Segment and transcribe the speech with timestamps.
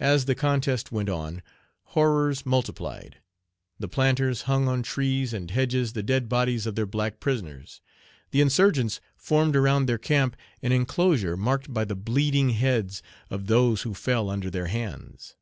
[0.00, 1.40] As the contest went on,
[1.94, 3.18] horrors multiplied.
[3.78, 7.80] The planters hung on trees and hedges the dead bodies of their black prisoners;
[8.32, 13.82] the insurgents formed around their camp an enclosure marked by the bleeding heads of those
[13.82, 15.36] who fell under their hands.